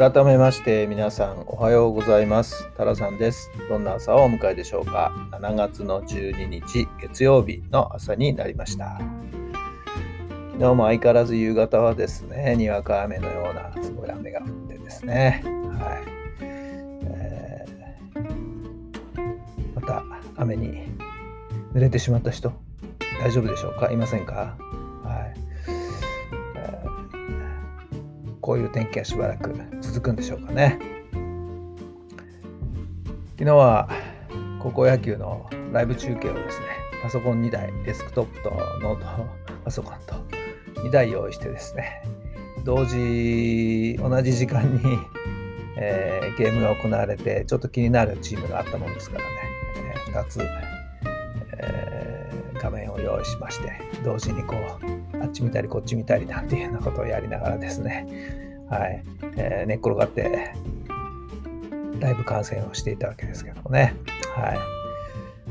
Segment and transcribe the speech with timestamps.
[0.00, 2.70] 改めまして皆さんおはようございます。
[2.74, 3.50] タラさんです。
[3.68, 8.98] どんな朝をお迎えでしょうか？7月の12日月曜日の朝になりました。
[10.52, 15.42] 昨日も相変わらず夕方はですねにわか雨のようなすごい雨が降ってですね。
[15.78, 16.02] はい、
[16.40, 18.20] えー、
[19.74, 20.02] また
[20.38, 20.88] 雨に
[21.74, 22.54] 濡れてしまった人
[23.22, 23.92] 大丈夫でしょうか？
[23.92, 24.56] いませんか？
[28.50, 30.76] こういう天気がしばらく続くんでしょうかね。
[33.38, 33.88] 昨日は
[34.60, 36.66] 高校野球のライブ中継をですね、
[37.00, 38.50] パソコン2台、デスクトップと
[38.82, 39.06] ノート
[39.64, 40.16] パソコンと
[40.80, 42.02] 2台用意してですね、
[42.64, 44.80] 同時、同じ時間に、
[45.76, 49.30] えー、ゲームが行われて、ちょっと気になるチームがあったもんですからね、
[50.08, 50.40] えー、2つ、
[51.52, 53.70] えー、画面を用意しまして、
[54.02, 58.06] 同時にこう、あっち見たりこっち見たりなんていうようなことをやりながらですね、
[58.68, 59.04] はい、
[59.36, 60.54] えー、寝っ転がって
[62.00, 63.94] ライブ観戦をしていたわけですけどもね。
[64.34, 64.58] はい。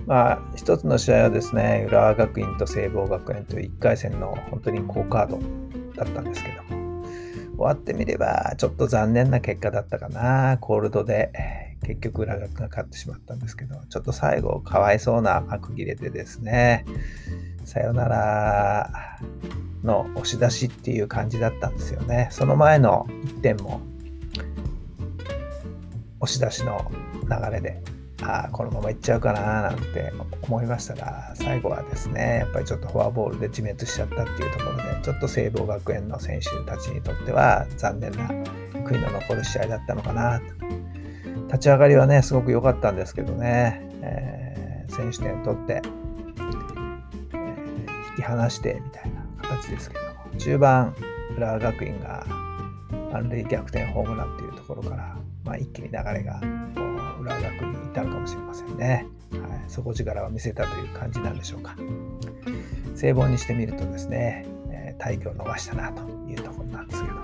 [0.06, 5.39] まあ、一つの試合はですね、浦和学院と聖望学園という1回戦の本当に好カード
[5.95, 7.04] だったんですけども、
[7.56, 10.58] 終わってみればちょっと残念な結果だったかな。
[10.59, 11.31] コールドで
[11.90, 16.86] 結局浦和学が勝ってしまったんですけど、ちょっと最後かわいそうな幕切れでですね、
[17.66, 19.18] さよなら
[19.84, 22.28] の押し出しっていう感じだったんですよね。
[22.30, 23.82] その前の1点も
[26.20, 26.92] 押し出しの
[27.23, 27.82] 流れで、
[28.22, 30.14] ああ、このままいっちゃうかななんて
[30.44, 38.28] 思いましたが、最後はですね、やっぱりちょっとフォアボールで自滅しちゃったっていうところで、ちょっと聖望学園の選手たちにとっては残念な
[38.83, 40.45] 悔いの残る試合だったのかなと。
[41.48, 45.82] 立ち上がりはね、すごく良かったんですけどね、えー、選手点取って、
[47.34, 50.95] えー、引き離してみたいな形ですけども、中盤、
[51.38, 52.26] 浦和学院が
[53.12, 56.40] 満塁逆転ホームランっていうところから、まあ、一気に流れが
[57.20, 59.06] 浦和学院に至るかもしれませんね。
[59.32, 61.76] はい、底力を見せたという感じなんでしょうか。
[62.96, 67.16] 聖望にしてみるとですね、えー、大を逃したなというところなんですけど、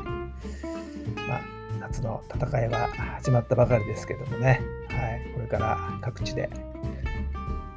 [1.27, 1.41] まあ、
[1.89, 2.87] 夏の戦いは
[3.19, 4.59] 始まったばかりですけどもね、
[4.89, 6.49] はい、これから各地で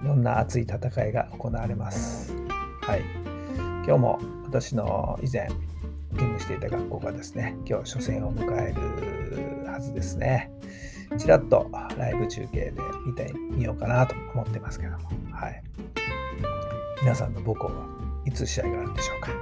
[0.03, 2.35] いろんな熱い戦いが行われます。
[2.81, 3.03] はい、
[3.85, 5.47] 今日も私の以前
[6.13, 10.51] 勤務していた学校がですね、今日初戦を迎えるはずですね。
[11.19, 12.73] ちらっとライブ中継で
[13.05, 15.63] 見てみようかなと思ってますけども、はい。
[17.03, 17.87] 皆さんの母校は
[18.25, 19.33] いつ試合があるんでしょうか。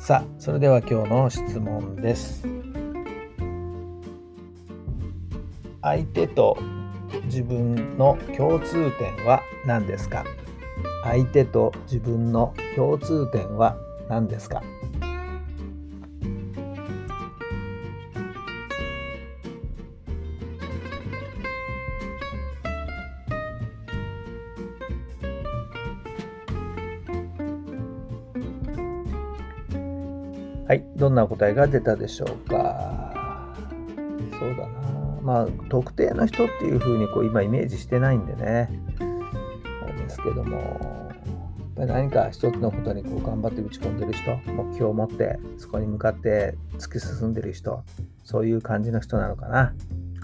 [0.00, 2.57] さあ、それでは今日の質問です。
[5.88, 6.58] 相手と
[7.24, 10.22] 自分の共通点は何ですか？
[11.02, 13.74] 相手と自分の共通点は
[14.06, 14.62] 何ですか？
[30.66, 33.54] はい、どんな答えが出たでしょうか？
[34.38, 34.97] そうだな。
[35.28, 38.70] まあ、特定の人っていうふうにこう今イメージしてないんでね。
[39.94, 40.66] ですけども、やっ
[41.76, 47.84] ぱり何か一つのことにこう頑張って打ち込んでる人、目標を持ってそこに向かって突き進んでる人、
[48.24, 49.74] そういう感じの人なのかな。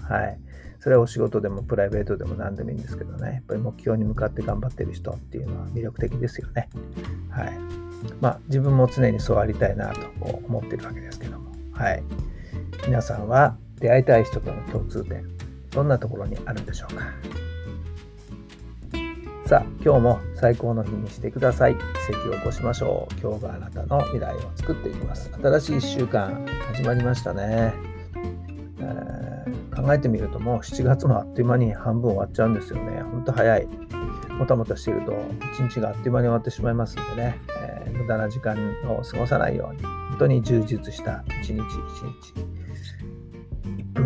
[0.09, 0.39] はい。
[0.79, 6.67] それはお仕事でもプライベートでも何でもいいんですけどね、やっぱり目標に向かって頑張ってる人っていうのは魅力的ですよね。
[7.29, 7.53] はい。
[8.21, 10.07] まあ自分も常にそうありたいなと
[10.47, 11.51] 思ってるわけですけども。
[11.73, 12.01] はい。
[12.87, 15.25] 皆さんは出会いたい人との共通点、
[15.71, 17.03] どんなところにあるんでしょうか？
[19.45, 21.75] さあ、今日も最高の日にしてください。
[21.75, 21.81] 奇
[22.15, 23.13] 跡を起こしましょう。
[23.21, 25.29] 今日があなたの未来を作っていきます。
[25.39, 27.73] 新しい1週間始まりましたね、
[28.79, 33.03] えー、考えてみるともう7月もあっという間に半分終わっちゃうんですよね。
[33.03, 33.67] ほんと早い。
[34.39, 35.13] もたもたしていると
[35.53, 38.57] 一日があっという間に終わってしまいますんでね、えー、無駄な時間
[38.89, 41.63] を過ごさないように、本当に充実した一日一日、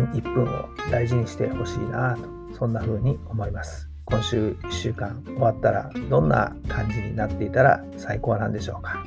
[0.00, 3.88] 分1分を大事にしてほしいなと、そんな風に思います。
[4.06, 9.04] 今週1週間終わったらどんな感じになっていたら最高なんでしょうか。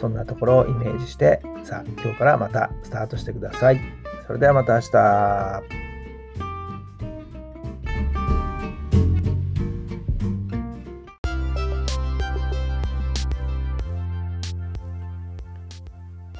[0.00, 3.80] そんなところをイメージしてさあ今日からまたスタートしてください。
[4.26, 5.62] それではまた明日。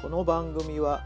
[0.01, 1.05] この番組は